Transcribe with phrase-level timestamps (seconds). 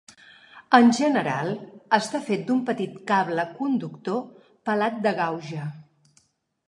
[0.77, 1.51] En general,
[1.99, 4.19] està fet d'un petit cable conductor
[4.71, 5.69] pelat de gauge.